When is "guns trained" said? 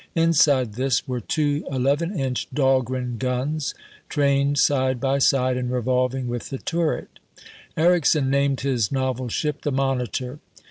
3.19-4.57